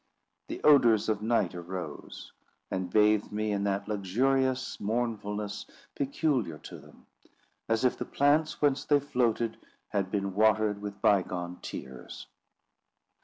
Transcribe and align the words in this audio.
The 0.47 0.63
odours 0.63 1.09
of 1.09 1.21
night 1.21 1.53
arose, 1.53 2.31
and 2.71 2.89
bathed 2.89 3.31
me 3.31 3.51
in 3.51 3.65
that 3.65 3.87
luxurious 3.87 4.79
mournfulness 4.79 5.67
peculiar 5.93 6.57
to 6.57 6.79
them, 6.79 7.05
as 7.69 7.85
if 7.85 7.99
the 7.99 8.05
plants 8.05 8.63
whence 8.63 8.83
they 8.83 8.99
floated 8.99 9.57
had 9.89 10.09
been 10.09 10.33
watered 10.33 10.81
with 10.81 11.03
bygone 11.03 11.59
tears. 11.61 12.25